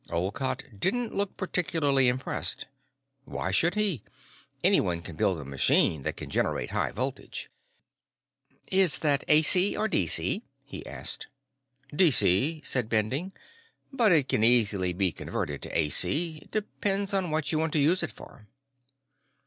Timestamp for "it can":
14.11-14.43